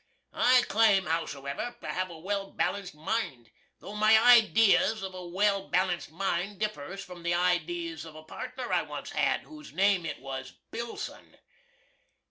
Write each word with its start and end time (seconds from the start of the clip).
I 0.33 0.63
claim, 0.63 1.05
howsever, 1.05 1.75
to 1.79 1.87
have 1.87 2.09
a 2.09 2.17
well 2.17 2.49
balanced 2.53 2.95
mind; 2.95 3.51
tho' 3.79 3.93
my 3.93 4.17
idees 4.17 5.03
of 5.03 5.13
a 5.13 5.23
well 5.27 5.67
balanced 5.69 6.09
mind 6.09 6.57
differs 6.57 7.05
from 7.05 7.21
the 7.21 7.35
idees 7.35 8.03
of 8.03 8.15
a 8.15 8.23
partner 8.23 8.73
I 8.73 8.81
once 8.81 9.11
had, 9.11 9.41
whose 9.41 9.73
name 9.73 10.07
it 10.07 10.19
was 10.19 10.53
Billson. 10.71 11.37